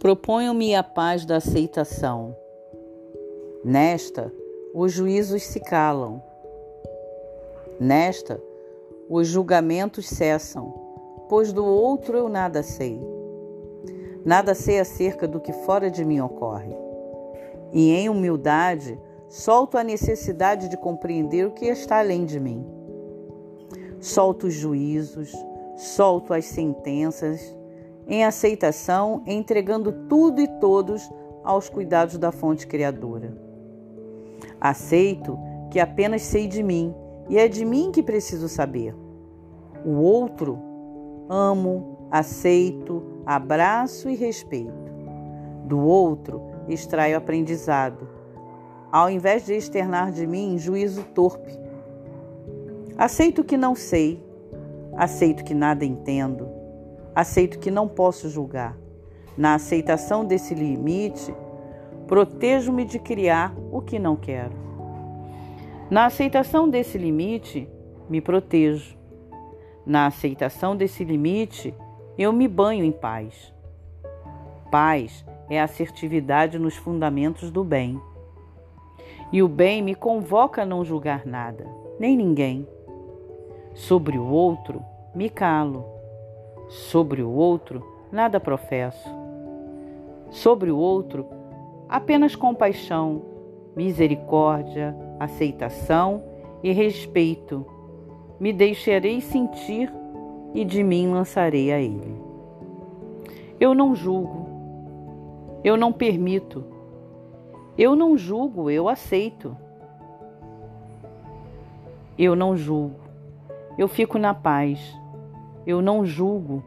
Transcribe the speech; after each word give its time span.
Proponho-me 0.00 0.74
a 0.74 0.82
paz 0.82 1.26
da 1.26 1.36
aceitação. 1.36 2.34
Nesta, 3.62 4.32
os 4.72 4.92
juízos 4.92 5.42
se 5.42 5.60
calam. 5.60 6.22
Nesta, 7.78 8.42
os 9.10 9.28
julgamentos 9.28 10.08
cessam, 10.08 10.72
pois 11.28 11.52
do 11.52 11.62
outro 11.66 12.16
eu 12.16 12.30
nada 12.30 12.62
sei. 12.62 12.98
Nada 14.24 14.54
sei 14.54 14.80
acerca 14.80 15.28
do 15.28 15.38
que 15.38 15.52
fora 15.52 15.90
de 15.90 16.02
mim 16.02 16.18
ocorre. 16.18 16.74
E 17.70 17.90
em 17.90 18.08
humildade, 18.08 18.98
solto 19.28 19.76
a 19.76 19.84
necessidade 19.84 20.70
de 20.70 20.78
compreender 20.78 21.46
o 21.46 21.52
que 21.52 21.66
está 21.66 21.98
além 21.98 22.24
de 22.24 22.40
mim. 22.40 22.66
Solto 24.00 24.46
os 24.46 24.54
juízos, 24.54 25.30
solto 25.76 26.32
as 26.32 26.46
sentenças, 26.46 27.54
em 28.10 28.24
aceitação, 28.24 29.22
entregando 29.24 29.92
tudo 30.08 30.40
e 30.40 30.48
todos 30.58 31.08
aos 31.44 31.68
cuidados 31.68 32.18
da 32.18 32.32
fonte 32.32 32.66
criadora. 32.66 33.32
Aceito 34.60 35.38
que 35.70 35.78
apenas 35.78 36.22
sei 36.22 36.48
de 36.48 36.60
mim 36.60 36.92
e 37.28 37.38
é 37.38 37.46
de 37.46 37.64
mim 37.64 37.92
que 37.92 38.02
preciso 38.02 38.48
saber. 38.48 38.96
O 39.86 39.92
outro 39.92 40.58
amo, 41.28 42.08
aceito, 42.10 43.22
abraço 43.24 44.10
e 44.10 44.16
respeito. 44.16 44.90
Do 45.64 45.78
outro 45.78 46.42
extraio 46.68 47.16
aprendizado, 47.16 48.08
ao 48.90 49.08
invés 49.08 49.46
de 49.46 49.54
externar 49.54 50.10
de 50.10 50.26
mim 50.26 50.58
juízo 50.58 51.04
torpe. 51.14 51.56
Aceito 52.98 53.44
que 53.44 53.56
não 53.56 53.76
sei, 53.76 54.20
aceito 54.96 55.44
que 55.44 55.54
nada 55.54 55.84
entendo 55.84 56.59
aceito 57.14 57.58
que 57.58 57.70
não 57.70 57.88
posso 57.88 58.28
julgar. 58.28 58.76
Na 59.36 59.54
aceitação 59.54 60.24
desse 60.24 60.54
limite, 60.54 61.34
protejo-me 62.06 62.84
de 62.84 62.98
criar 62.98 63.54
o 63.70 63.80
que 63.80 63.98
não 63.98 64.16
quero. 64.16 64.52
Na 65.90 66.06
aceitação 66.06 66.68
desse 66.68 66.98
limite, 66.98 67.68
me 68.08 68.20
protejo. 68.20 68.96
Na 69.84 70.06
aceitação 70.06 70.76
desse 70.76 71.04
limite, 71.04 71.74
eu 72.18 72.32
me 72.32 72.46
banho 72.46 72.84
em 72.84 72.92
paz. 72.92 73.52
Paz 74.70 75.24
é 75.48 75.60
assertividade 75.60 76.58
nos 76.58 76.76
fundamentos 76.76 77.50
do 77.50 77.64
bem. 77.64 78.00
E 79.32 79.42
o 79.42 79.48
bem 79.48 79.82
me 79.82 79.94
convoca 79.94 80.62
a 80.62 80.66
não 80.66 80.84
julgar 80.84 81.24
nada, 81.24 81.66
nem 81.98 82.16
ninguém. 82.16 82.66
Sobre 83.74 84.18
o 84.18 84.26
outro, 84.26 84.82
me 85.14 85.28
calo 85.28 85.99
Sobre 86.70 87.20
o 87.20 87.28
outro, 87.28 87.84
nada 88.12 88.38
professo. 88.38 89.08
Sobre 90.30 90.70
o 90.70 90.78
outro, 90.78 91.26
apenas 91.88 92.36
compaixão, 92.36 93.22
misericórdia, 93.74 94.96
aceitação 95.18 96.22
e 96.62 96.70
respeito. 96.70 97.66
Me 98.38 98.52
deixarei 98.52 99.20
sentir 99.20 99.92
e 100.54 100.64
de 100.64 100.84
mim 100.84 101.10
lançarei 101.10 101.72
a 101.72 101.80
ele. 101.80 102.14
Eu 103.58 103.74
não 103.74 103.92
julgo, 103.92 104.46
eu 105.64 105.76
não 105.76 105.92
permito, 105.92 106.64
eu 107.76 107.96
não 107.96 108.16
julgo, 108.16 108.70
eu 108.70 108.88
aceito. 108.88 109.56
Eu 112.16 112.36
não 112.36 112.56
julgo, 112.56 113.00
eu 113.76 113.88
fico 113.88 114.18
na 114.18 114.32
paz. 114.32 114.99
Eu 115.66 115.82
não 115.82 116.04
julgo. 116.04 116.62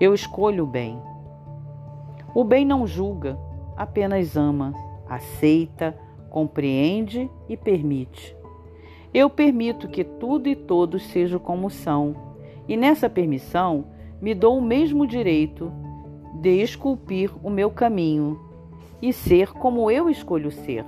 Eu 0.00 0.14
escolho 0.14 0.64
o 0.64 0.66
bem. 0.66 0.98
O 2.34 2.44
bem 2.44 2.64
não 2.64 2.86
julga, 2.86 3.38
apenas 3.76 4.36
ama, 4.36 4.72
aceita, 5.08 5.98
compreende 6.30 7.28
e 7.48 7.56
permite. 7.56 8.36
Eu 9.12 9.30
permito 9.30 9.88
que 9.88 10.04
tudo 10.04 10.48
e 10.48 10.54
todos 10.54 11.02
sejam 11.06 11.40
como 11.40 11.70
são, 11.70 12.14
e 12.68 12.76
nessa 12.76 13.08
permissão 13.08 13.86
me 14.20 14.34
dou 14.34 14.58
o 14.58 14.62
mesmo 14.62 15.06
direito 15.06 15.72
de 16.40 16.62
esculpir 16.62 17.32
o 17.42 17.50
meu 17.50 17.70
caminho 17.70 18.38
e 19.00 19.12
ser 19.12 19.52
como 19.52 19.90
eu 19.90 20.10
escolho 20.10 20.50
ser. 20.50 20.84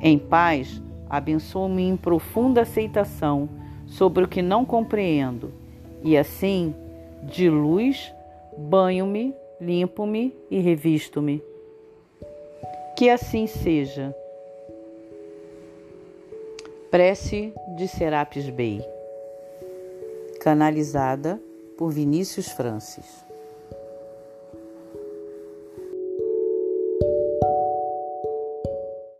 Em 0.00 0.18
paz, 0.18 0.82
abençoo-me 1.08 1.82
em 1.82 1.96
profunda 1.96 2.62
aceitação 2.62 3.48
sobre 3.86 4.24
o 4.24 4.28
que 4.28 4.42
não 4.42 4.64
compreendo, 4.64 5.52
e 6.02 6.16
assim, 6.16 6.74
de 7.22 7.48
luz, 7.48 8.12
banho-me, 8.56 9.34
limpo-me 9.60 10.36
e 10.50 10.60
revisto-me. 10.60 11.42
Que 12.96 13.10
assim 13.10 13.46
seja. 13.46 14.14
Prece 16.90 17.52
de 17.76 17.88
Serapis 17.88 18.48
Bey, 18.48 18.80
canalizada 20.40 21.40
por 21.76 21.90
Vinícius 21.90 22.48
Francis. 22.48 23.25